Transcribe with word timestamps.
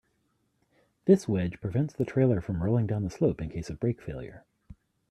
This 1.05 1.27
wedge 1.27 1.61
prevents 1.61 1.93
the 1.93 2.05
trailer 2.05 2.41
from 2.41 2.63
rolling 2.63 2.87
down 2.87 3.03
the 3.03 3.11
slope 3.11 3.39
in 3.39 3.49
case 3.51 3.69
of 3.69 3.79
brake 3.79 4.01
failure. 4.01 4.45